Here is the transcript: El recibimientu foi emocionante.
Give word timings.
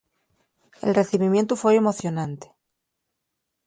El 0.85 0.91
recibimientu 0.99 1.53
foi 1.61 1.75
emocionante. 1.77 2.47